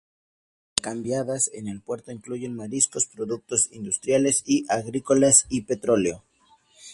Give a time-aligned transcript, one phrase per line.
[0.01, 6.23] Las cargas intercambiadas en el puerto incluyen mariscos, productos industriales y agrícolas y petróleo.